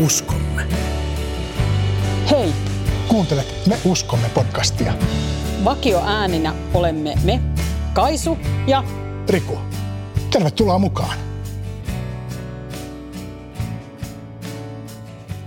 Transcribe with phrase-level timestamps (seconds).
[0.00, 0.66] uskomme.
[2.30, 2.52] Hei,
[3.08, 4.94] Kuuntelet Me uskomme podcastia.
[5.64, 7.40] vakio ääninä olemme me,
[7.92, 8.84] Kaisu ja
[9.28, 9.58] Riku,
[10.30, 11.18] tervetuloa mukaan.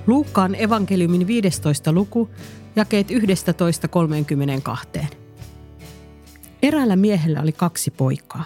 [0.07, 1.91] Luukkaan evankeliumin 15.
[1.91, 2.29] luku,
[2.75, 5.05] jakeet 11.32.
[6.61, 8.45] Eräällä miehellä oli kaksi poikaa.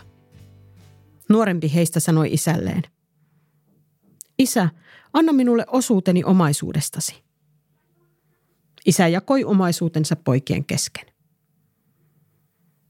[1.30, 2.84] Nuorempi heistä sanoi isälleen,
[4.40, 4.70] Isä,
[5.18, 7.24] anna minulle osuuteni omaisuudestasi.
[8.86, 11.06] Isä jakoi omaisuutensa poikien kesken.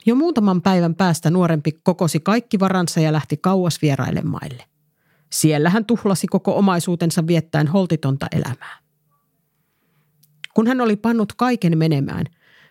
[0.06, 4.64] Jo muutaman päivän päästä nuorempi kokosi kaikki varansa ja lähti kauas vieraille maille.
[5.32, 8.78] Siellä hän tuhlasi koko omaisuutensa viettäen holtitonta elämää.
[10.54, 12.26] Kun hän oli pannut kaiken menemään,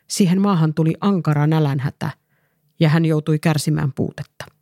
[0.09, 2.11] siihen maahan tuli ankara nälänhätä
[2.81, 4.56] ja hän joutui kärsimään puutetta.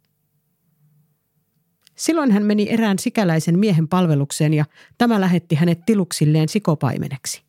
[1.96, 4.64] Silloin hän meni erään sikäläisen miehen palvelukseen ja
[4.98, 7.44] tämä lähetti hänet tiluksilleen sikopaimeneksi.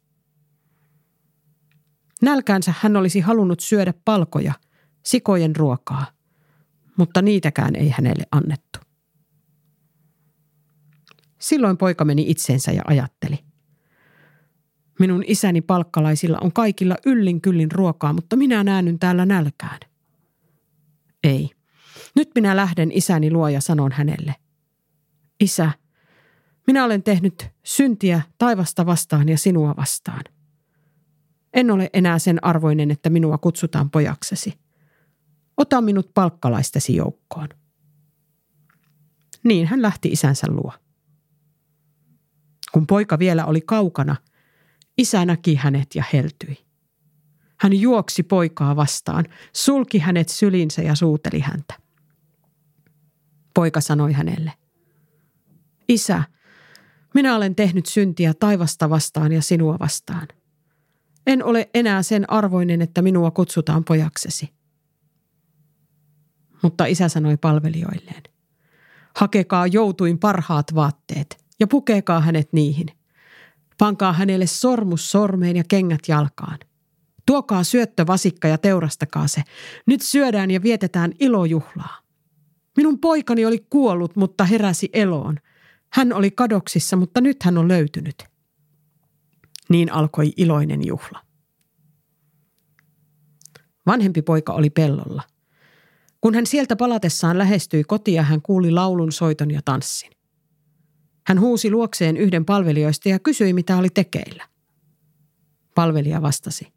[2.21, 4.53] Nälkäänsä hän olisi halunnut syödä palkoja,
[5.05, 6.05] sikojen ruokaa,
[6.97, 8.79] mutta niitäkään ei hänelle annettu.
[11.39, 13.39] Silloin poika meni itseensä ja ajatteli.
[14.99, 19.79] Minun isäni palkkalaisilla on kaikilla yllin kyllin ruokaa, mutta minä näänyn täällä nälkään.
[21.23, 21.49] Ei.
[22.15, 24.35] Nyt minä lähden isäni luo ja sanon hänelle.
[25.39, 25.71] Isä,
[26.67, 30.23] minä olen tehnyt syntiä taivasta vastaan ja sinua vastaan.
[31.53, 34.53] En ole enää sen arvoinen, että minua kutsutaan pojaksesi.
[35.57, 37.49] Ota minut palkkalaistesi joukkoon.
[39.43, 40.73] Niin hän lähti isänsä luo.
[42.71, 44.15] Kun poika vielä oli kaukana,
[44.97, 46.65] isä näki hänet ja heltyi.
[47.59, 51.84] Hän juoksi poikaa vastaan, sulki hänet sylinsä ja suuteli häntä.
[53.55, 54.51] Poika sanoi hänelle,
[55.89, 56.23] Isä,
[57.13, 60.27] minä olen tehnyt syntiä taivasta vastaan ja sinua vastaan.
[61.27, 64.53] En ole enää sen arvoinen, että minua kutsutaan pojaksesi.
[66.63, 68.23] Mutta isä sanoi palvelijoilleen,
[69.15, 72.87] hakekaa joutuin parhaat vaatteet ja pukekaa hänet niihin.
[73.77, 76.59] Pankaa hänelle sormus sormeen ja kengät jalkaan.
[77.25, 79.41] Tuokaa syöttövasikka ja teurastakaa se.
[79.85, 82.04] Nyt syödään ja vietetään ilojuhlaa.
[82.77, 85.39] Minun poikani oli kuollut, mutta heräsi eloon.
[85.93, 88.23] Hän oli kadoksissa, mutta nyt hän on löytynyt.
[89.69, 91.25] Niin alkoi iloinen juhla.
[93.85, 95.23] Vanhempi poika oli pellolla.
[96.21, 100.11] Kun hän sieltä palatessaan lähestyi kotia, hän kuuli laulun, soiton ja tanssin.
[101.27, 104.47] Hän huusi luokseen yhden palvelijoista ja kysyi, mitä oli tekeillä.
[105.75, 106.73] Palvelija vastasi.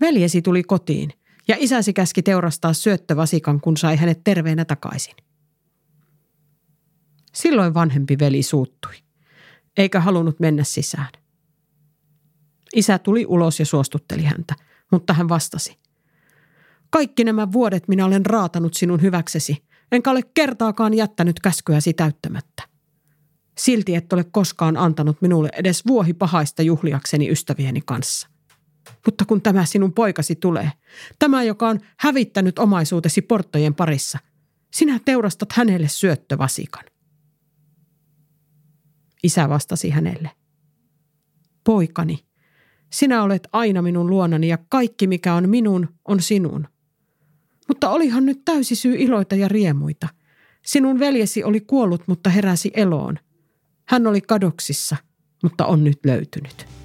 [0.00, 1.12] Veljesi tuli kotiin
[1.48, 5.14] ja isäsi käski teurastaa syöttövasikan, kun sai hänet terveenä takaisin.
[7.34, 8.94] Silloin vanhempi veli suuttui,
[9.76, 11.12] eikä halunnut mennä sisään.
[12.74, 14.54] Isä tuli ulos ja suostutteli häntä,
[14.92, 15.78] mutta hän vastasi.
[16.90, 22.62] Kaikki nämä vuodet minä olen raatanut sinun hyväksesi, enkä ole kertaakaan jättänyt käskyäsi täyttämättä.
[23.58, 28.28] Silti et ole koskaan antanut minulle edes vuohi pahaista juhliakseni ystävieni kanssa.
[29.06, 30.72] Mutta kun tämä sinun poikasi tulee,
[31.18, 34.18] tämä joka on hävittänyt omaisuutesi porttojen parissa,
[34.74, 36.84] sinä teurastat hänelle syöttövasikan.
[39.22, 40.30] Isä vastasi hänelle.
[41.64, 42.26] Poikani,
[42.92, 46.68] sinä olet aina minun luonani ja kaikki mikä on minun on sinun.
[47.68, 50.08] Mutta olihan nyt täysi syy iloita ja riemuita.
[50.66, 53.18] Sinun veljesi oli kuollut, mutta heräsi eloon.
[53.88, 54.96] Hän oli kadoksissa,
[55.42, 56.75] mutta on nyt löytynyt.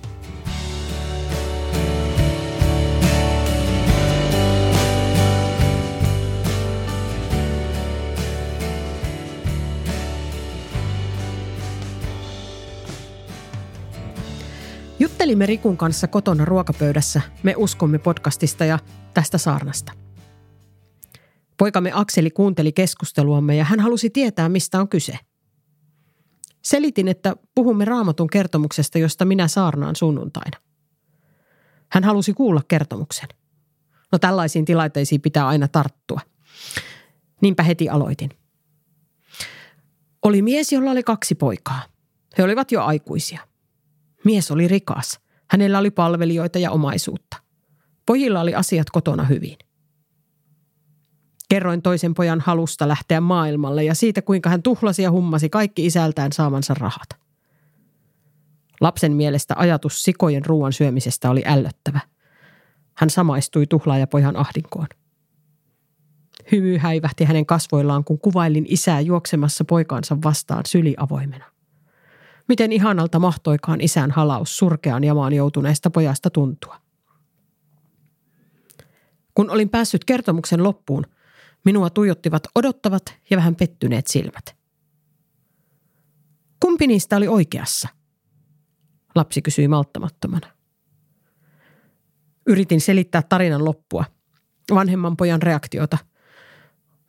[15.02, 18.80] Juttelimme Rikun kanssa kotona ruokapöydässä Me uskomme podcastista ja
[19.14, 19.92] tästä saarnasta.
[21.58, 25.18] Poikamme Akseli kuunteli keskusteluamme ja hän halusi tietää, mistä on kyse.
[26.62, 30.58] Selitin, että puhumme raamatun kertomuksesta, josta minä saarnaan sunnuntaina.
[31.92, 33.30] Hän halusi kuulla kertomuksen.
[34.12, 36.20] No tällaisiin tilanteisiin pitää aina tarttua.
[37.42, 38.30] Niinpä heti aloitin.
[40.22, 41.82] Oli mies, jolla oli kaksi poikaa.
[42.38, 43.51] He olivat jo aikuisia.
[44.24, 45.20] Mies oli rikas.
[45.50, 47.38] Hänellä oli palvelijoita ja omaisuutta.
[48.06, 49.58] Pojilla oli asiat kotona hyvin.
[51.50, 56.32] Kerroin toisen pojan halusta lähteä maailmalle ja siitä, kuinka hän tuhlasi ja hummasi kaikki isältään
[56.32, 57.10] saamansa rahat.
[58.82, 62.00] Lapsen mielestä ajatus sikojen ruoan syömisestä oli ällöttävä.
[62.98, 64.88] Hän samaistui tuhlaajapojan ahdinkoon.
[66.52, 71.51] Hymy häivähti hänen kasvoillaan, kun kuvailin isää juoksemassa poikaansa vastaan syli avoimena.
[72.48, 76.82] Miten ihanalta mahtoikaan isän halaus surkeaan jamaan joutuneesta pojasta tuntua.
[79.36, 81.06] Kun olin päässyt kertomuksen loppuun,
[81.66, 84.56] minua tuijottivat odottavat ja vähän pettyneet silmät.
[86.60, 87.90] Kumpi niistä oli oikeassa?
[89.16, 90.48] Lapsi kysyi malttamattomana.
[92.48, 94.06] Yritin selittää tarinan loppua,
[94.74, 95.98] vanhemman pojan reaktiota.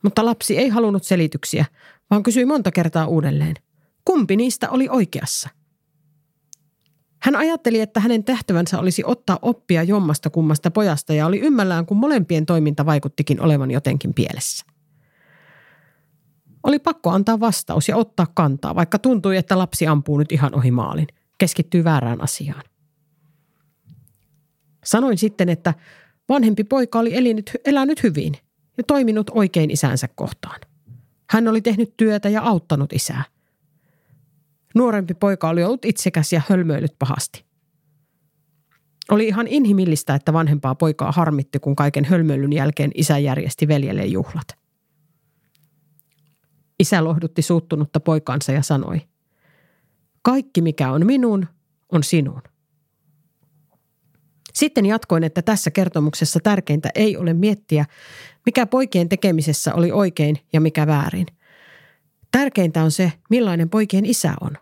[0.03, 1.65] Mutta lapsi ei halunnut selityksiä,
[2.09, 3.55] vaan kysyi monta kertaa uudelleen.
[4.05, 5.49] Kumpi niistä oli oikeassa?
[7.21, 11.97] Hän ajatteli, että hänen tehtävänsä olisi ottaa oppia jommasta kummasta pojasta ja oli ymmällään, kun
[11.97, 14.65] molempien toiminta vaikuttikin olevan jotenkin pielessä.
[16.63, 20.71] Oli pakko antaa vastaus ja ottaa kantaa, vaikka tuntui, että lapsi ampuu nyt ihan ohi
[20.71, 21.07] maalin.
[21.37, 22.63] Keskittyy väärään asiaan.
[24.85, 25.73] Sanoin sitten, että
[26.29, 28.33] vanhempi poika oli elinyt, elänyt hyvin
[28.77, 30.61] ja toiminut oikein isänsä kohtaan.
[31.29, 33.23] Hän oli tehnyt työtä ja auttanut isää.
[34.73, 37.45] Nuorempi poika oli ollut itsekäs ja hölmöillyt pahasti.
[39.11, 44.47] Oli ihan inhimillistä, että vanhempaa poikaa harmitti, kun kaiken hölmöilyn jälkeen isä järjesti veljelle juhlat.
[46.79, 49.01] Isä lohdutti suuttunutta poikaansa ja sanoi,
[50.21, 51.47] kaikki mikä on minun,
[51.91, 52.41] on sinun.
[54.53, 57.85] Sitten jatkoin, että tässä kertomuksessa tärkeintä ei ole miettiä,
[58.45, 61.27] mikä poikien tekemisessä oli oikein ja mikä väärin.
[62.37, 64.57] Tärkeintä on se, millainen poikien isä on.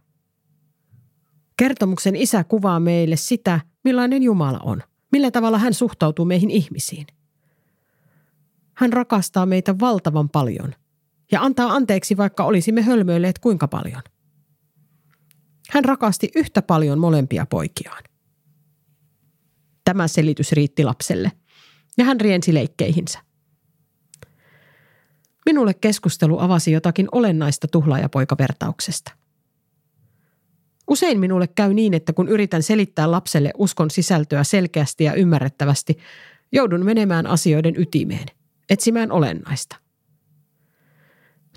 [1.58, 7.08] Kertomuksen isä kuvaa meille sitä, millainen Jumala on, millä tavalla hän suhtautuu meihin ihmisiin.
[8.74, 10.76] Hän rakastaa meitä valtavan paljon
[11.32, 14.02] ja antaa anteeksi, vaikka olisimme hölmöilleet kuinka paljon.
[15.70, 18.04] Hän rakasti yhtä paljon molempia poikiaan.
[19.86, 21.32] Tämä selitys riitti lapselle,
[21.98, 23.20] ja hän riensi leikkeihinsä.
[25.46, 29.12] Minulle keskustelu avasi jotakin olennaista tuhlaajapoikavertauksesta.
[30.88, 35.98] Usein minulle käy niin, että kun yritän selittää lapselle uskon sisältöä selkeästi ja ymmärrettävästi,
[36.52, 38.26] joudun menemään asioiden ytimeen,
[38.70, 39.76] etsimään olennaista.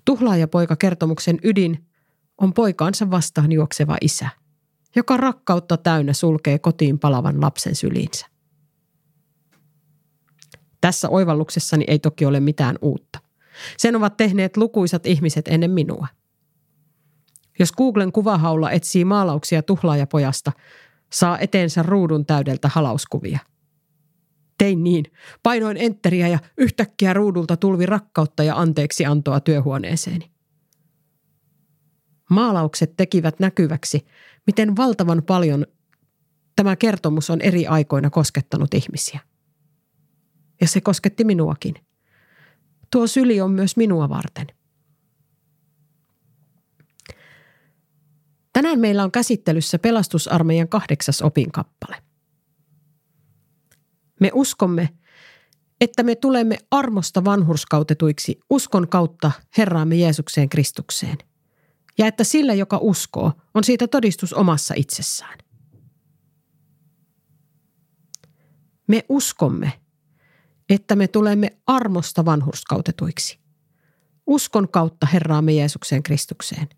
[0.04, 1.86] Tuhlaajapoika kertomuksen ydin
[2.38, 4.28] on poikaansa vastaan juokseva isä–
[4.96, 8.26] joka rakkautta täynnä sulkee kotiin palavan lapsen syliinsä.
[10.80, 13.18] Tässä oivalluksessani ei toki ole mitään uutta.
[13.76, 16.06] Sen ovat tehneet lukuisat ihmiset ennen minua.
[17.58, 20.52] Jos Googlen kuvahaulla etsii maalauksia tuhlaajapojasta,
[21.12, 23.38] saa eteensä ruudun täydeltä halauskuvia.
[24.58, 25.04] Tein niin.
[25.42, 30.30] Painoin enteriä ja yhtäkkiä ruudulta tulvi rakkautta ja anteeksi antoa työhuoneeseeni.
[32.30, 34.06] Maalaukset tekivät näkyväksi,
[34.46, 35.66] miten valtavan paljon
[36.56, 39.20] tämä kertomus on eri aikoina koskettanut ihmisiä.
[40.60, 41.74] Ja se kosketti minuakin.
[42.90, 44.46] Tuo syli on myös minua varten.
[48.52, 51.96] Tänään meillä on käsittelyssä pelastusarmeijan kahdeksas opinkappale.
[54.20, 54.88] Me uskomme,
[55.80, 61.18] että me tulemme armosta vanhurskautetuiksi uskon kautta Herraamme Jeesukseen Kristukseen–
[61.98, 65.38] ja että sillä, joka uskoo, on siitä todistus omassa itsessään.
[68.86, 69.72] Me uskomme,
[70.74, 73.38] että me tulemme armosta vanhurskautetuiksi.
[74.26, 76.68] Uskon kautta Herraamme Jeesukseen Kristukseen.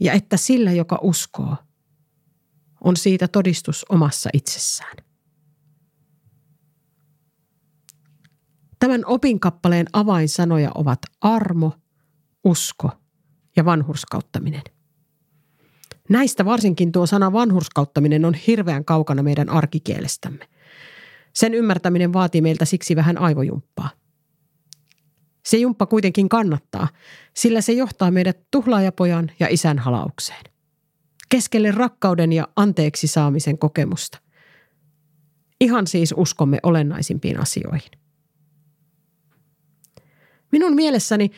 [0.00, 1.56] Ja että sillä, joka uskoo,
[2.84, 4.96] on siitä todistus omassa itsessään.
[8.78, 11.72] Tämän opinkappaleen avainsanoja ovat armo,
[12.44, 12.90] usko
[13.56, 14.62] ja vanhurskauttaminen.
[16.08, 20.48] Näistä varsinkin tuo sana vanhurskauttaminen on hirveän kaukana meidän arkikielestämme.
[21.32, 23.90] Sen ymmärtäminen vaatii meiltä siksi vähän aivojumppaa.
[25.46, 26.88] Se jumppa kuitenkin kannattaa,
[27.34, 30.44] sillä se johtaa meidät tuhlaajapojan ja isän halaukseen.
[31.28, 34.18] Keskelle rakkauden ja anteeksi saamisen kokemusta.
[35.60, 37.90] Ihan siis uskomme olennaisimpiin asioihin.
[40.52, 41.30] Minun mielessäni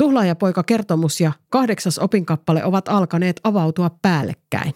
[0.00, 4.74] Tuhlaajapoika kertomus ja kahdeksas opinkappale ovat alkaneet avautua päällekkäin.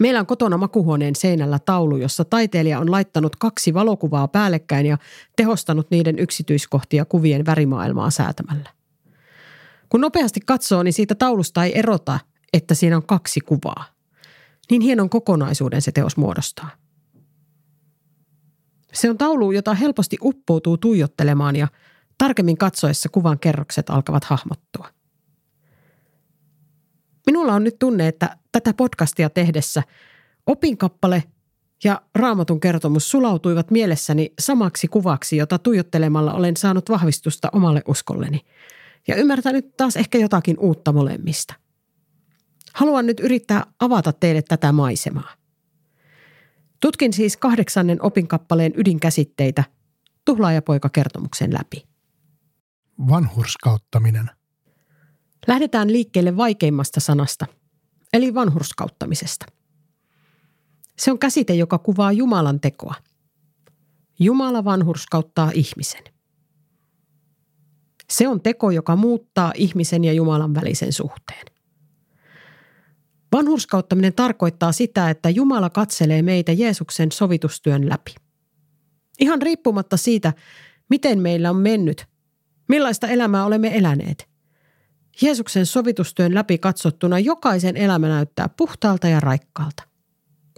[0.00, 4.98] Meillä on kotona makuhuoneen seinällä taulu, jossa taiteilija on laittanut kaksi valokuvaa päällekkäin ja
[5.36, 8.70] tehostanut niiden yksityiskohtia kuvien värimaailmaa säätämällä.
[9.88, 12.18] Kun nopeasti katsoo, niin siitä taulusta ei erota,
[12.52, 13.84] että siinä on kaksi kuvaa.
[14.70, 16.70] Niin hienon kokonaisuuden se teos muodostaa.
[18.92, 21.68] Se on taulu, jota helposti uppoutuu tuijottelemaan ja
[22.18, 24.88] Tarkemmin katsoessa kuvan kerrokset alkavat hahmottua.
[27.40, 29.82] Minulla on nyt tunne, että tätä podcastia tehdessä
[30.46, 31.22] opinkappale
[31.84, 38.40] ja raamatun kertomus sulautuivat mielessäni samaksi kuvaksi, jota tuijottelemalla olen saanut vahvistusta omalle uskolleni.
[39.08, 41.54] Ja ymmärtänyt taas ehkä jotakin uutta molemmista.
[42.74, 45.32] Haluan nyt yrittää avata teille tätä maisemaa.
[46.80, 49.64] Tutkin siis kahdeksannen opinkappaleen ydinkäsitteitä
[50.24, 51.86] tuhlaajapoika-kertomuksen läpi.
[53.08, 54.30] Vanhurskauttaminen.
[55.46, 57.46] Lähdetään liikkeelle vaikeimmasta sanasta,
[58.12, 59.46] eli vanhurskauttamisesta.
[60.98, 62.94] Se on käsite, joka kuvaa Jumalan tekoa.
[64.18, 66.04] Jumala vanhurskauttaa ihmisen.
[68.10, 71.46] Se on teko, joka muuttaa ihmisen ja Jumalan välisen suhteen.
[73.32, 78.14] Vanhurskauttaminen tarkoittaa sitä, että Jumala katselee meitä Jeesuksen sovitustyön läpi.
[79.20, 80.32] Ihan riippumatta siitä,
[80.90, 82.06] miten meillä on mennyt,
[82.68, 84.29] millaista elämää olemme eläneet.
[85.22, 89.82] Jeesuksen sovitustyön läpi katsottuna jokaisen elämä näyttää puhtaalta ja raikkaalta,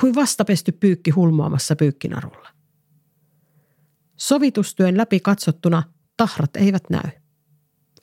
[0.01, 2.49] kuin vastapesty pyykki hulmaamassa pyykkinarulla.
[4.17, 5.83] Sovitustyön läpi katsottuna
[6.17, 7.11] tahrat eivät näy.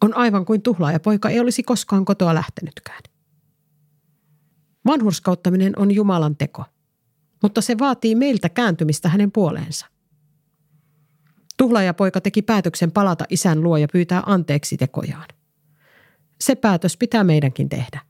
[0.01, 3.01] On aivan kuin tuhlaaja poika ei olisi koskaan kotoa lähtenytkään.
[4.85, 6.65] Vanhurskauttaminen on Jumalan teko,
[7.43, 9.85] mutta se vaatii meiltä kääntymistä hänen puoleensa.
[11.57, 15.27] Tuhlaajapoika teki päätöksen palata isän luo ja pyytää anteeksi tekojaan.
[16.41, 18.01] Se päätös pitää meidänkin tehdä.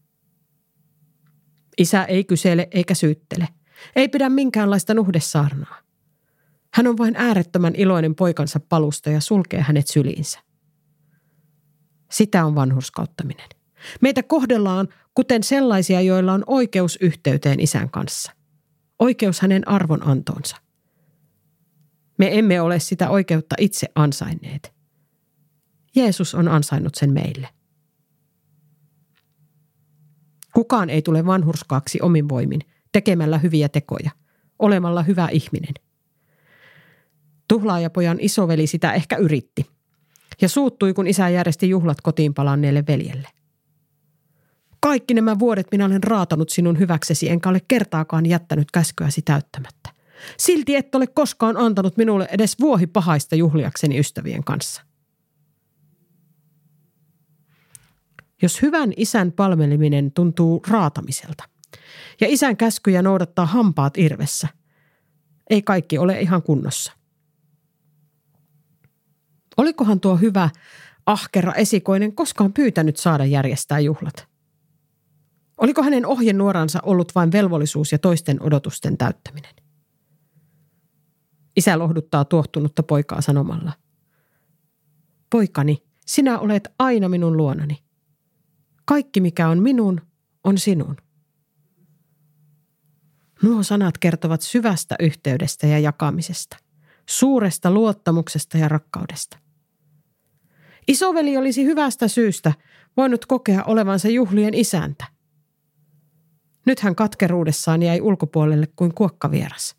[1.78, 3.48] Isä ei kysele eikä syyttele.
[3.96, 5.80] Ei pidä minkäänlaista nuhdesaarnaa.
[6.74, 10.40] Hän on vain äärettömän iloinen poikansa palusta ja sulkee hänet syliinsä.
[12.12, 13.50] Sitä on vanhurskauttaminen.
[14.02, 18.32] Meitä kohdellaan kuten sellaisia, joilla on oikeus yhteyteen isän kanssa.
[19.00, 20.58] Oikeus hänen arvonantonsa.
[22.18, 24.74] Me emme ole sitä oikeutta itse ansainneet.
[25.96, 27.50] Jeesus on ansainnut sen meille.
[30.60, 32.62] Kukaan ei tule vanhurskaaksi omin voimin,
[32.92, 34.12] tekemällä hyviä tekoja,
[34.60, 35.74] olemalla hyvä ihminen.
[37.48, 39.66] Tuhlaajapojan isoveli sitä ehkä yritti
[40.42, 43.28] ja suuttui, kun isä järjesti juhlat kotiin palanneelle veljelle.
[44.80, 49.90] Kaikki nämä vuodet minä olen raatanut sinun hyväksesi, enkä ole kertaakaan jättänyt käskyäsi täyttämättä.
[50.38, 54.89] Silti et ole koskaan antanut minulle edes vuohi pahaista juhliakseni ystävien kanssa.
[58.42, 61.44] Jos hyvän isän palveliminen tuntuu raatamiselta
[62.22, 64.48] ja isän käskyjä noudattaa hampaat irvessä,
[65.50, 66.94] ei kaikki ole ihan kunnossa.
[69.58, 70.50] Olikohan tuo hyvä,
[71.06, 74.28] ahkera esikoinen koskaan pyytänyt saada järjestää juhlat?
[75.58, 79.56] Oliko hänen ohjenuoransa ollut vain velvollisuus ja toisten odotusten täyttäminen?
[81.56, 83.74] Isä lohduttaa tuohtunutta poikaa sanomalla.
[85.30, 87.89] Poikani, sinä olet aina minun luonani.
[88.90, 90.02] Kaikki mikä on minun,
[90.44, 90.98] on sinun.
[93.44, 96.58] Nuo sanat kertovat syvästä yhteydestä ja jakamisesta,
[97.10, 99.38] suuresta luottamuksesta ja rakkaudesta.
[100.88, 102.54] Isoveli olisi hyvästä syystä
[102.98, 105.06] voinut kokea olevansa juhlien isäntä–
[106.66, 109.76] nyt hän katkeruudessaan jäi ulkopuolelle kuin kuokkavieras.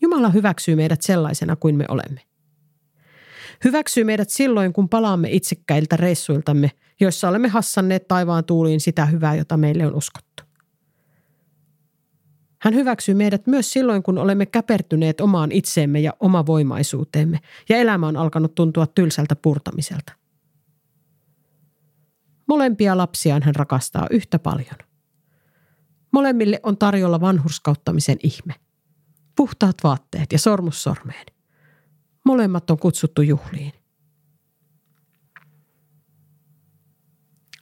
[0.00, 2.31] Jumala hyväksyy meidät sellaisena kuin me olemme.
[3.64, 9.56] Hyväksyy meidät silloin, kun palaamme itsekkäiltä reissuiltamme, joissa olemme hassanneet taivaan tuuliin sitä hyvää, jota
[9.56, 10.42] meille on uskottu.
[12.62, 17.38] Hän hyväksyy meidät myös silloin, kun olemme käpertyneet omaan itseemme ja omavoimaisuuteemme
[17.68, 20.12] ja elämä on alkanut tuntua tylsältä purtamiselta.
[22.46, 24.76] Molempia lapsiaan hän rakastaa yhtä paljon.
[26.12, 28.54] Molemmille on tarjolla vanhurskauttamisen ihme.
[29.36, 31.26] Puhtaat vaatteet ja sormus sormeen.
[32.24, 33.72] Molemmat on kutsuttu juhliin.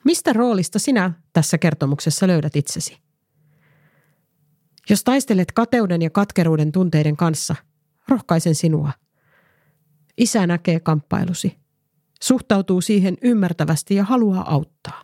[0.04, 2.98] Mistä roolista sinä tässä kertomuksessa löydät itsesi?
[4.90, 7.56] Jos taistelet kateuden ja katkeruuden tunteiden kanssa,
[8.08, 8.92] rohkaisen sinua.
[10.16, 11.60] Isä näkee kamppailusi
[12.22, 15.02] suhtautuu siihen ymmärtävästi ja haluaa auttaa.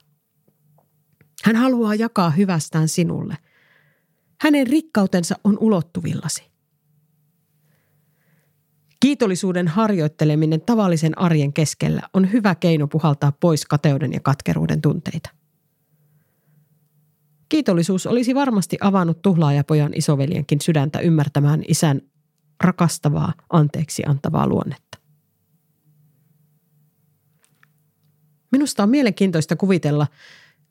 [1.44, 3.36] Hän haluaa jakaa hyvästään sinulle.
[4.40, 6.55] Hänen rikkautensa on ulottuvillasi.
[9.00, 15.30] Kiitollisuuden harjoitteleminen tavallisen arjen keskellä on hyvä keino puhaltaa pois kateuden ja katkeruuden tunteita.
[17.48, 22.00] Kiitollisuus olisi varmasti avannut tuhlaajapojan isoveljenkin sydäntä ymmärtämään isän
[22.60, 24.98] rakastavaa, anteeksi antavaa luonnetta.
[28.52, 30.06] Minusta on mielenkiintoista kuvitella,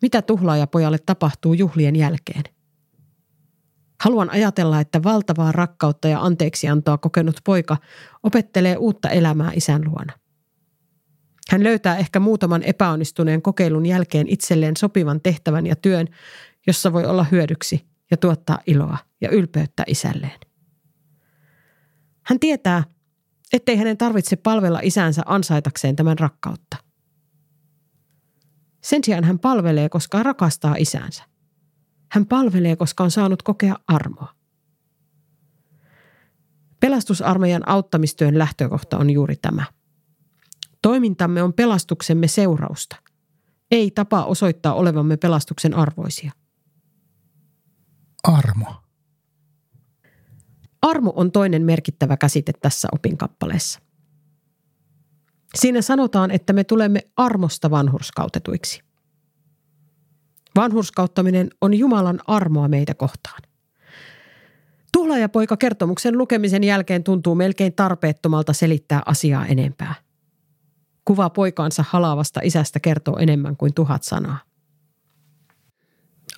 [0.02, 2.55] mitä tuhlaajapojalle tapahtuu juhlien jälkeen.
[4.04, 7.78] Haluan ajatella, että valtavaa rakkautta ja anteeksiantoa kokenut poika
[8.24, 10.14] opettelee uutta elämää isän luona.
[11.50, 16.08] Hän löytää ehkä muutaman epäonnistuneen kokeilun jälkeen itselleen sopivan tehtävän ja työn,
[16.68, 20.40] jossa voi olla hyödyksi ja tuottaa iloa ja ylpeyttä isälleen.
[22.24, 22.84] Hän tietää,
[23.54, 26.78] ettei hänen tarvitse palvella isänsä ansaitakseen tämän rakkautta.
[28.82, 31.24] Sen sijaan hän palvelee, koska rakastaa isänsä.
[32.16, 34.36] Hän palvelee, koska on saanut kokea armoa.
[36.80, 39.64] Pelastusarmeijan auttamistyön lähtökohta on juuri tämä.
[40.82, 42.96] Toimintamme on pelastuksemme seurausta,
[43.72, 46.32] ei tapa osoittaa olevamme pelastuksen arvoisia.
[48.24, 48.76] Armo.
[50.82, 53.80] Armo on toinen merkittävä käsite tässä opinkappaleessa.
[55.56, 58.85] Siinä sanotaan, että me tulemme armosta vanhurskautetuiksi.
[60.56, 63.42] Vanhurskauttaminen on Jumalan armoa meitä kohtaan.
[64.94, 69.96] Tuhlaajapoika kertomuksen lukemisen jälkeen tuntuu melkein tarpeettomalta selittää asiaa enempää.
[71.06, 74.40] Kuva poikaansa halaavasta isästä kertoo enemmän kuin tuhat sanaa.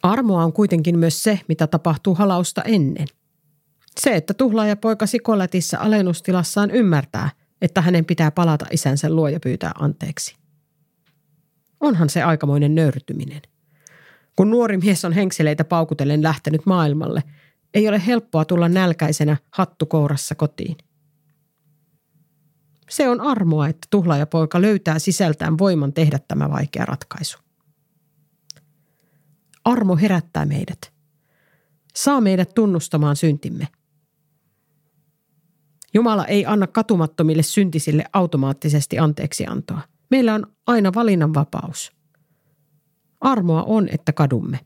[0.04, 3.08] Armoa on kuitenkin myös se, mitä tapahtuu halausta ennen.
[4.00, 7.30] Se, että tuhlaajapoika Sikolätissä alennustilassaan ymmärtää,
[7.62, 10.36] että hänen pitää palata isänsä luo ja pyytää anteeksi.
[11.80, 13.42] Onhan se aikamoinen nöyrtyminen.
[14.38, 17.24] Kun nuori mies on henkseleitä paukutellen lähtenyt maailmalle,
[17.74, 20.76] ei ole helppoa tulla nälkäisenä hattukourassa kotiin.
[22.90, 27.38] Se on armoa, että tuhlaajapoika löytää sisältään voiman tehdä tämä vaikea ratkaisu.
[29.66, 30.94] Armo herättää meidät.
[31.96, 33.68] Saa meidät tunnustamaan syntimme.
[35.94, 39.82] Jumala ei anna katumattomille syntisille automaattisesti anteeksiantoa.
[40.10, 41.97] Meillä on aina valinnanvapaus.
[43.22, 44.60] Armoa on, että kadumme.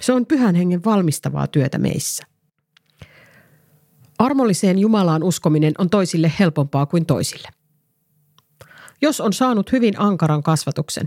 [0.00, 2.24] Se on pyhän hengen valmistavaa työtä meissä.
[4.18, 7.48] Armolliseen Jumalaan uskominen on toisille helpompaa kuin toisille.
[9.02, 11.06] Jos on saanut hyvin ankaran kasvatuksen,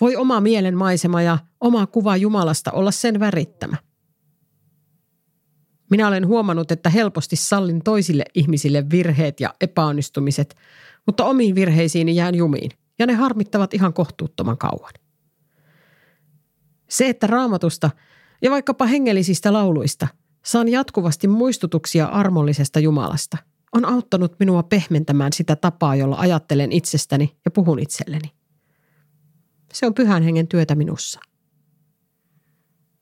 [0.00, 3.76] voi oma mielen maisema ja oma kuva Jumalasta olla sen värittämä.
[5.90, 10.56] Minä olen huomannut, että helposti sallin toisille ihmisille virheet ja epäonnistumiset,
[11.06, 14.92] mutta omiin virheisiini jään jumiin, ja ne harmittavat ihan kohtuuttoman kauan.
[16.88, 17.90] Se, että raamatusta
[18.42, 20.08] ja vaikkapa hengellisistä lauluista
[20.44, 23.36] saan jatkuvasti muistutuksia armollisesta Jumalasta,
[23.72, 28.32] on auttanut minua pehmentämään sitä tapaa, jolla ajattelen itsestäni ja puhun itselleni.
[29.72, 31.20] Se on pyhän hengen työtä minussa.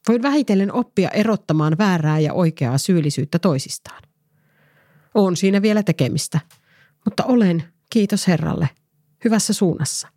[0.09, 4.03] Voin vähitellen oppia erottamaan väärää ja oikeaa syyllisyyttä toisistaan.
[5.15, 6.41] On siinä vielä tekemistä,
[7.05, 8.69] mutta olen, kiitos Herralle,
[9.25, 10.09] hyvässä suunnassa.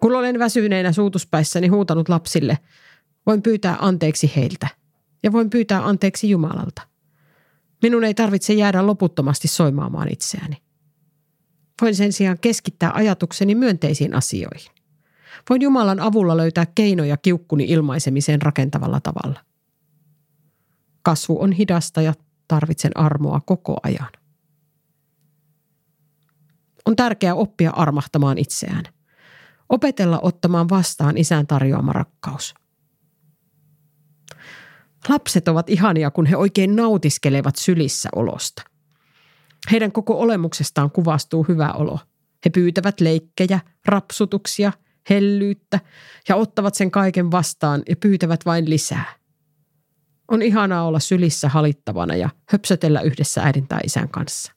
[0.00, 2.58] Kun olen väsyneenä suutuspäissäni huutanut lapsille,
[3.26, 4.68] voin pyytää anteeksi heiltä
[5.22, 6.82] ja voin pyytää anteeksi Jumalalta.
[7.82, 10.56] Minun ei tarvitse jäädä loputtomasti soimaamaan itseäni.
[11.82, 14.72] Voin sen sijaan keskittää ajatukseni myönteisiin asioihin.
[15.50, 19.40] Voin Jumalan avulla löytää keinoja kiukkuni ilmaisemiseen rakentavalla tavalla.
[21.02, 22.14] Kasvu on hidasta ja
[22.48, 24.10] tarvitsen armoa koko ajan.
[26.86, 28.84] On tärkeää oppia armahtamaan itseään.
[29.70, 32.54] Opetella ottamaan vastaan isän tarjoama rakkaus.
[35.08, 38.62] Lapset ovat ihania, kun he oikein nautiskelevat sylissä olosta.
[39.70, 41.98] Heidän koko olemuksestaan kuvastuu hyvä olo.
[42.44, 44.72] He pyytävät leikkejä, rapsutuksia–
[45.10, 45.80] hellyyttä
[46.28, 49.14] ja ottavat sen kaiken vastaan ja pyytävät vain lisää.
[50.28, 54.52] On ihanaa olla sylissä halittavana ja höpsötellä yhdessä äidin tai isän kanssa.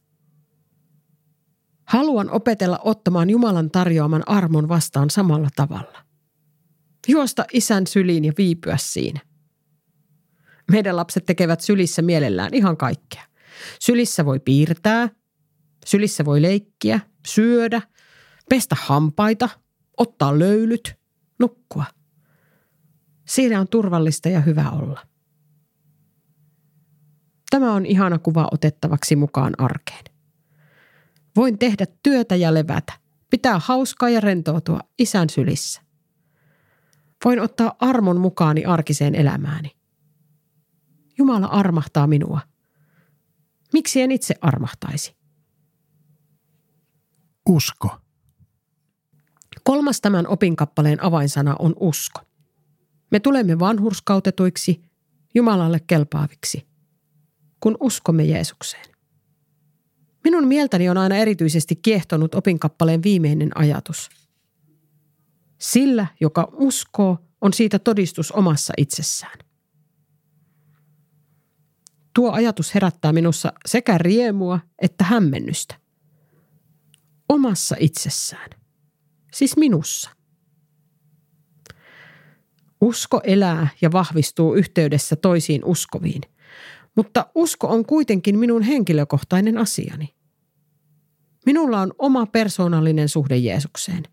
[1.86, 6.06] Haluan opetella ottamaan Jumalan tarjoaman armon vastaan samalla tavalla.
[7.08, 9.20] Juosta isän syliin ja viipyä siinä.
[10.72, 13.24] Meidän lapset tekevät sylissä mielellään ihan kaikkea.
[13.80, 15.10] Sylissä voi piirtää,
[15.86, 17.82] sylissä voi leikkiä, syödä,
[18.50, 19.50] pestä hampaita–
[19.98, 20.96] ottaa löylyt,
[21.40, 21.86] nukkua.
[23.28, 25.08] Siinä on turvallista ja hyvä olla.
[27.50, 30.13] Tämä on ihana kuva otettavaksi mukaan arkeen.
[31.36, 32.94] Voin tehdä työtä ja levätä,
[33.30, 35.82] pitää hauskaa ja rentoutua isän sylissä.
[37.26, 39.72] Voin ottaa armon mukaani arkiseen elämääni.
[41.18, 42.40] Jumala armahtaa minua.
[43.74, 45.16] Miksi en itse armahtaisi?
[47.50, 47.98] Usko.
[49.64, 52.22] Kolmas tämän opinkappaleen avainsana on usko.
[53.12, 54.82] Me tulemme vanhurskautetuiksi,
[55.36, 56.68] Jumalalle kelpaaviksi,
[57.60, 58.93] kun uskomme Jeesukseen.
[60.24, 64.10] Minun mieltäni on aina erityisesti kiehtonut opinkappaleen viimeinen ajatus.
[65.58, 69.40] Sillä, joka uskoo, on siitä todistus omassa itsessään.
[72.16, 75.76] Tuo ajatus herättää minussa sekä riemua että hämmennystä.
[77.30, 78.50] Omassa itsessään
[79.34, 80.10] siis minussa.
[82.82, 86.22] Usko elää ja vahvistuu yhteydessä toisiin uskoviin,
[86.96, 90.14] mutta usko on kuitenkin minun henkilökohtainen asiani.
[91.46, 94.04] Minulla on oma persoonallinen suhde Jeesukseen.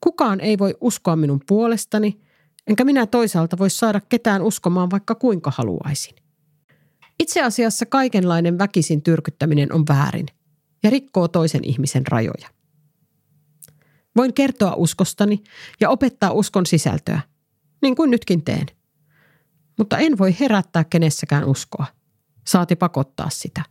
[0.00, 2.20] Kukaan ei voi uskoa minun puolestani,
[2.66, 6.14] enkä minä toisaalta voi saada ketään uskomaan vaikka kuinka haluaisin.
[7.20, 10.26] Itse asiassa kaikenlainen väkisin tyrkyttäminen on väärin
[10.82, 12.48] ja rikkoo toisen ihmisen rajoja.
[14.16, 15.42] Voin kertoa uskostani
[15.80, 17.20] ja opettaa uskon sisältöä,
[17.82, 18.66] niin kuin nytkin teen.
[19.78, 21.86] Mutta en voi herättää kenessäkään uskoa,
[22.46, 23.62] saati pakottaa sitä.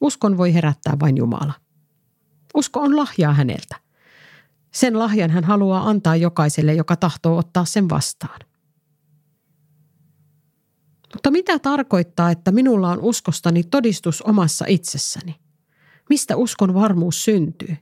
[0.00, 1.54] Uskon voi herättää vain Jumala.
[2.54, 3.76] Usko on lahjaa häneltä.
[4.72, 8.40] Sen lahjan hän haluaa antaa jokaiselle, joka tahtoo ottaa sen vastaan.
[11.14, 15.34] Mutta mitä tarkoittaa, että minulla on uskostani todistus omassa itsessäni?
[16.08, 17.76] Mistä uskon varmuus syntyy?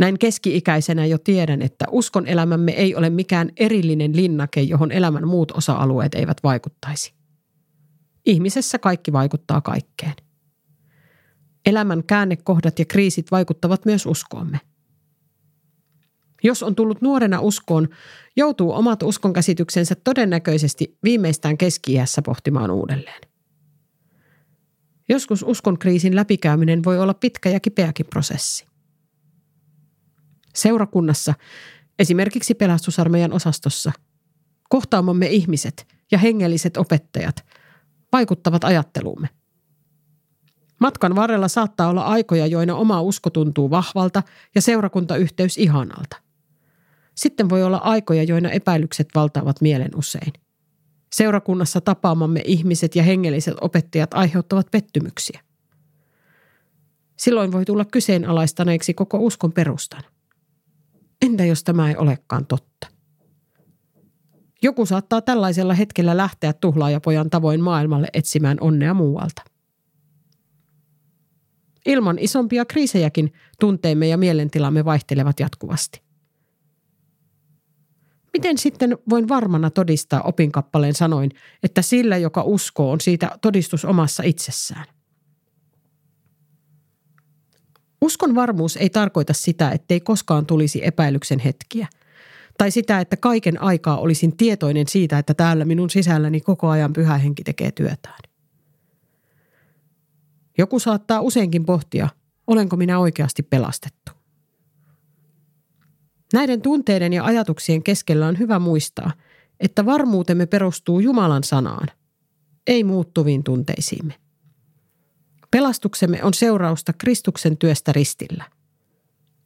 [0.00, 5.50] Näin keski-ikäisenä jo tiedän, että uskon elämämme ei ole mikään erillinen linnake, johon elämän muut
[5.50, 7.12] osa-alueet eivät vaikuttaisi.
[8.26, 10.14] Ihmisessä kaikki vaikuttaa kaikkeen.
[11.66, 14.60] Elämän käännekohdat ja kriisit vaikuttavat myös uskoomme.
[16.42, 17.88] Jos on tullut nuorena uskoon,
[18.36, 21.92] joutuu omat uskonkäsityksensä todennäköisesti viimeistään keski
[22.24, 23.20] pohtimaan uudelleen.
[25.08, 28.69] Joskus uskon kriisin läpikäyminen voi olla pitkä ja kipeäkin prosessi.
[30.54, 31.34] Seurakunnassa,
[31.98, 33.92] esimerkiksi pelastusarmeijan osastossa,
[34.68, 37.44] kohtaamamme ihmiset ja hengelliset opettajat
[38.12, 39.28] vaikuttavat ajatteluumme.
[40.80, 44.22] Matkan varrella saattaa olla aikoja, joina oma usko tuntuu vahvalta
[44.54, 46.16] ja seurakuntayhteys ihanalta.
[47.14, 50.32] Sitten voi olla aikoja, joina epäilykset valtaavat mielen usein.
[51.12, 55.40] Seurakunnassa tapaamamme ihmiset ja hengelliset opettajat aiheuttavat pettymyksiä.
[57.16, 60.02] Silloin voi tulla kyseenalaistaneeksi koko uskon perustan.
[61.22, 62.86] Entä jos tämä ei olekaan totta?
[64.62, 69.42] Joku saattaa tällaisella hetkellä lähteä tuhlaajapojan tavoin maailmalle etsimään onnea muualta.
[71.86, 76.02] Ilman isompia kriisejäkin tunteemme ja mielentilamme vaihtelevat jatkuvasti.
[78.32, 81.30] Miten sitten voin varmana todistaa opinkappaleen sanoin,
[81.62, 84.84] että sillä, joka uskoo, on siitä todistus omassa itsessään?
[88.00, 91.86] Uskon varmuus ei tarkoita sitä, ettei koskaan tulisi epäilyksen hetkiä.
[92.58, 97.18] Tai sitä, että kaiken aikaa olisin tietoinen siitä, että täällä minun sisälläni koko ajan pyhä
[97.18, 98.18] henki tekee työtään.
[100.58, 102.08] Joku saattaa useinkin pohtia,
[102.46, 104.12] olenko minä oikeasti pelastettu.
[106.32, 109.12] Näiden tunteiden ja ajatuksien keskellä on hyvä muistaa,
[109.60, 111.88] että varmuutemme perustuu Jumalan sanaan,
[112.66, 114.14] ei muuttuviin tunteisiimme.
[115.50, 118.44] Pelastuksemme on seurausta Kristuksen työstä ristillä,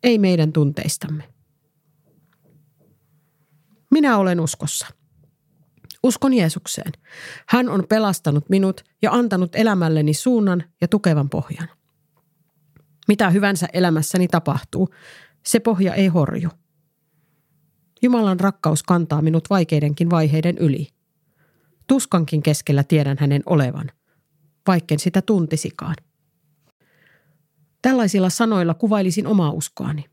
[0.03, 1.29] ei meidän tunteistamme.
[3.91, 4.87] Minä olen uskossa.
[6.03, 6.93] Uskon Jeesukseen.
[7.49, 11.69] Hän on pelastanut minut ja antanut elämälleni suunnan ja tukevan pohjan.
[13.09, 14.89] Mitä hyvänsä elämässäni tapahtuu,
[15.47, 16.51] se pohja ei horju.
[18.03, 20.89] Jumalan rakkaus kantaa minut vaikeidenkin vaiheiden yli.
[21.87, 23.91] Tuskankin keskellä tiedän hänen olevan–
[24.67, 25.97] vaikken sitä tuntisikaan.
[27.83, 30.05] Tällaisilla sanoilla kuvailisin omaa uskoani.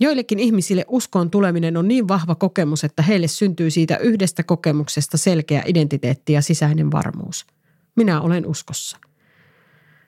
[0.00, 5.62] Joillekin ihmisille uskoon tuleminen on niin vahva kokemus, että heille syntyy siitä yhdestä kokemuksesta selkeä
[5.66, 7.46] identiteetti ja sisäinen varmuus.
[7.96, 8.98] Minä olen uskossa.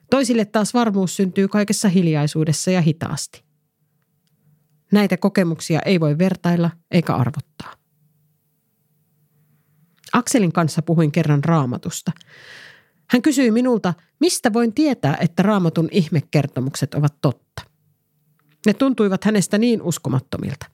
[0.09, 3.43] Toisille taas varmuus syntyy kaikessa hiljaisuudessa ja hitaasti.
[4.91, 7.82] Näitä kokemuksia ei voi vertailla eikä arvottaa.
[10.13, 12.11] Akselin kanssa puhuin kerran raamatusta.
[13.09, 17.61] Hän kysyi minulta, mistä voin tietää, että raamatun ihmekertomukset ovat totta.
[18.65, 20.65] Ne tuntuivat hänestä niin uskomattomilta.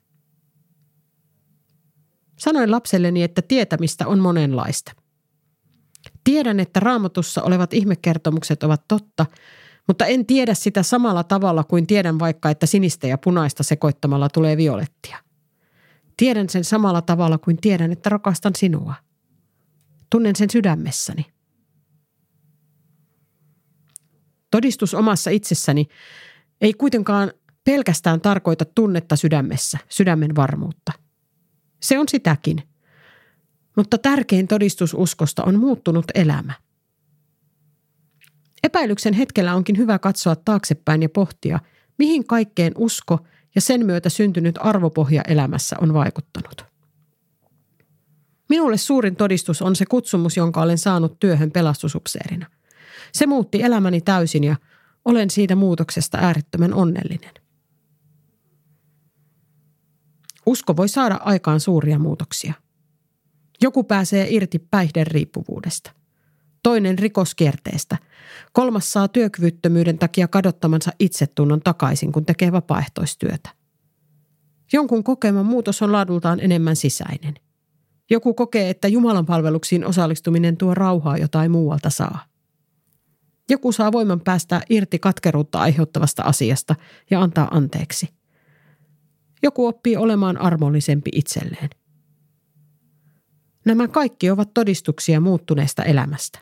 [2.40, 4.92] Sanoin lapselleni, että tietämistä on monenlaista.
[6.24, 9.26] Tiedän, että raamatussa olevat ihmekertomukset ovat totta,
[9.88, 14.58] mutta en tiedä sitä samalla tavalla kuin tiedän vaikka, että sinistä ja punaista sekoittamalla tulee
[14.58, 15.18] violettia.
[16.18, 18.94] Tiedän sen samalla tavalla kuin tiedän, että rakastan sinua–
[20.10, 21.26] Tunnen sen sydämessäni.
[24.52, 25.88] Todistus omassa itsessäni
[26.62, 27.32] ei kuitenkaan
[27.64, 30.92] pelkästään tarkoita tunnetta sydämessä, sydämen varmuutta.
[31.82, 32.64] Se on sitäkin.
[33.76, 36.54] Mutta tärkein todistus uskosta on muuttunut elämä.
[38.64, 41.60] Epäilyksen hetkellä onkin hyvä katsoa taaksepäin ja pohtia,
[41.98, 43.20] mihin kaikkeen usko
[43.56, 46.69] ja sen myötä syntynyt arvopohja elämässä on vaikuttanut.
[48.50, 52.46] Minulle suurin todistus on se kutsumus, jonka olen saanut työhön pelastusupseerina.
[53.12, 54.56] Se muutti elämäni täysin ja
[55.06, 57.34] olen siitä muutoksesta äärettömän onnellinen.
[60.46, 62.54] Usko voi saada aikaan suuria muutoksia.
[63.62, 65.92] Joku pääsee irti päihden riippuvuudesta.
[66.64, 67.98] toinen rikoskierteestä,
[68.54, 73.50] kolmas saa työkyvyttömyyden takia kadottamansa itsetunnon takaisin, kun tekee vapaaehtoistyötä.
[74.74, 77.36] Jonkun kokema muutos on laadultaan enemmän sisäinen.
[78.10, 82.26] Joku kokee, että Jumalan palveluksiin osallistuminen tuo rauhaa jotain muualta saa.
[83.50, 86.76] Joku saa voiman päästää irti katkeruutta aiheuttavasta asiasta
[87.12, 88.10] ja antaa anteeksi.
[89.44, 91.70] Joku oppii olemaan armollisempi itselleen.
[93.66, 96.40] Nämä kaikki ovat todistuksia muuttuneesta elämästä.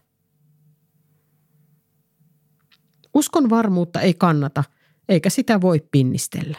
[3.14, 4.64] Uskon varmuutta ei kannata,
[5.10, 6.58] eikä sitä voi pinnistellä.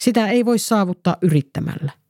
[0.00, 2.01] Sitä ei voi saavuttaa yrittämällä.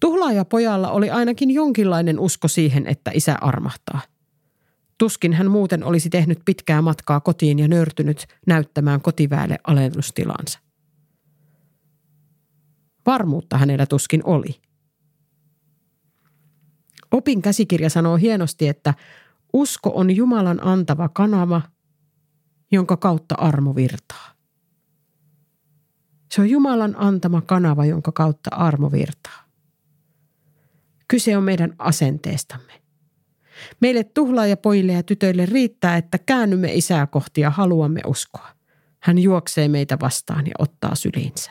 [0.00, 4.00] Tuhlaajapojalla oli ainakin jonkinlainen usko siihen, että isä armahtaa.
[4.98, 10.58] Tuskin hän muuten olisi tehnyt pitkää matkaa kotiin ja nörtynyt näyttämään kotiväelle alennustilansa.
[13.06, 14.60] Varmuutta hänellä tuskin oli.
[17.10, 18.94] Opin käsikirja sanoo hienosti, että
[19.52, 21.62] usko on Jumalan antava kanava,
[22.72, 24.32] jonka kautta armo virtaa.
[26.30, 29.47] Se on Jumalan antama kanava, jonka kautta armo virtaa.
[31.08, 32.72] Kyse on meidän asenteestamme.
[33.80, 38.48] Meille tuhlaajapojille ja tytöille riittää, että käännymme isää kohti ja haluamme uskoa.
[39.00, 41.50] Hän juoksee meitä vastaan ja ottaa syliinsä.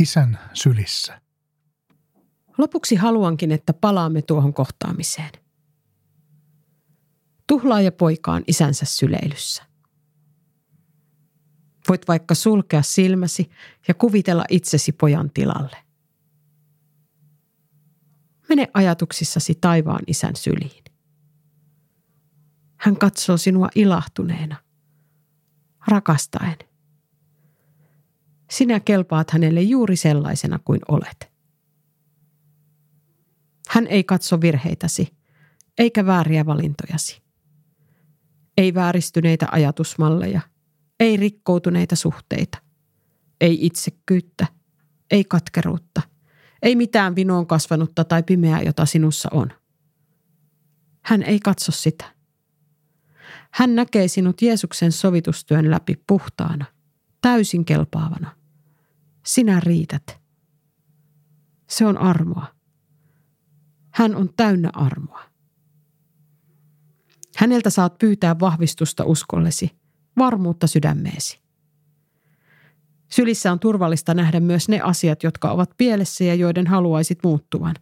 [0.00, 1.20] Isän sylissä.
[2.58, 5.30] Lopuksi haluankin, että palaamme tuohon kohtaamiseen.
[7.46, 9.62] Tuhlaaja poika on isänsä syleilyssä.
[11.88, 13.50] Voit vaikka sulkea silmäsi
[13.88, 15.76] ja kuvitella itsesi pojan tilalle.
[18.48, 20.84] Mene ajatuksissasi taivaan isän syliin.
[22.76, 24.56] Hän katsoo sinua ilahtuneena,
[25.88, 26.56] rakastaen.
[28.50, 31.32] Sinä kelpaat hänelle juuri sellaisena kuin olet.
[33.68, 35.16] Hän ei katso virheitäsi,
[35.78, 37.22] eikä vääriä valintojasi.
[38.56, 40.40] Ei vääristyneitä ajatusmalleja,
[41.00, 42.58] ei rikkoutuneita suhteita,
[43.40, 44.46] ei itsekkyyttä,
[45.10, 46.02] ei katkeruutta,
[46.62, 49.52] ei mitään vinoon kasvanutta tai pimeää, jota sinussa on.
[51.04, 52.04] Hän ei katso sitä.
[53.50, 56.64] Hän näkee sinut Jeesuksen sovitustyön läpi puhtaana,
[57.20, 58.36] täysin kelpaavana.
[59.26, 60.20] Sinä riität.
[61.66, 62.46] Se on armoa.
[63.90, 65.22] Hän on täynnä armoa.
[67.36, 69.70] Häneltä saat pyytää vahvistusta uskollesi,
[70.18, 71.47] varmuutta sydämeesi.
[73.08, 77.74] Sylissä on turvallista nähdä myös ne asiat, jotka ovat pielessä ja joiden haluaisit muuttuvan.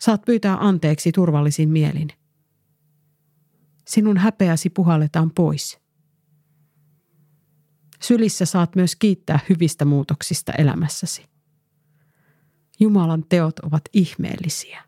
[0.00, 2.08] Saat pyytää anteeksi turvallisin mielin.
[3.86, 5.78] Sinun häpeäsi puhalletaan pois.
[8.02, 11.26] Sylissä saat myös kiittää hyvistä muutoksista elämässäsi.
[12.80, 14.84] Jumalan teot ovat ihmeellisiä.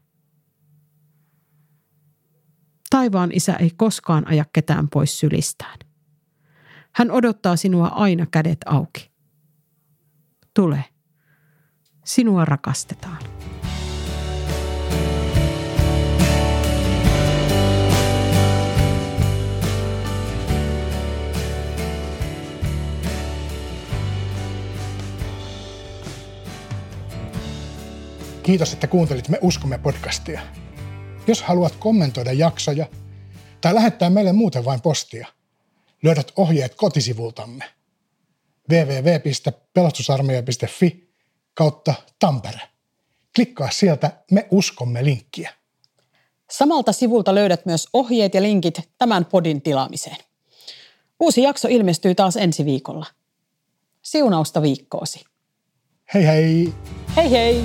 [2.90, 5.85] Taivaan isä ei koskaan aja ketään pois sylistään.
[6.96, 9.10] Hän odottaa sinua aina kädet auki.
[10.54, 10.84] Tule.
[12.04, 13.22] Sinua rakastetaan.
[28.42, 30.40] Kiitos, että kuuntelit Me uskomme podcastia.
[31.26, 32.86] Jos haluat kommentoida jaksoja
[33.60, 35.35] tai lähettää meille muuten vain postia,
[36.06, 37.64] löydät ohjeet kotisivultamme
[38.70, 41.10] www.pelastusarmeija.fi
[41.54, 42.60] kautta Tampere.
[43.34, 45.52] Klikkaa sieltä Me uskomme linkkiä.
[46.50, 50.16] Samalta sivulta löydät myös ohjeet ja linkit tämän podin tilaamiseen.
[51.20, 53.06] Uusi jakso ilmestyy taas ensi viikolla.
[54.02, 55.24] Siunausta viikkoosi.
[56.14, 56.74] Hei hei!
[57.16, 57.62] Hei hei!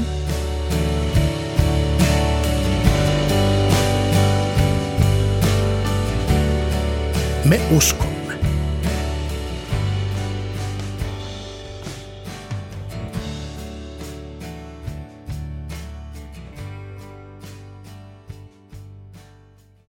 [7.45, 8.11] Me usko.